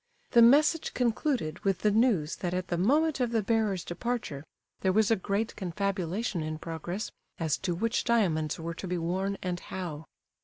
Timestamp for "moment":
2.79-3.19